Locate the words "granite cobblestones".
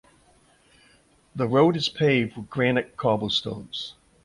2.49-3.93